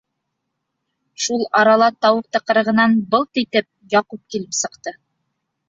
[1.25, 4.99] Шул арала тау тыҡрығынан, былт итеп, Яҡуп килеп сыҡты.